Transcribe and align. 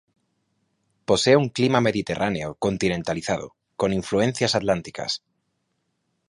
Posee 1.09 1.35
un 1.43 1.49
clima 1.57 1.79
mediterráneo 1.79 2.55
continentalizado, 2.55 3.47
con 3.77 3.93
influencias 3.93 4.55
atlánticas. 4.55 5.21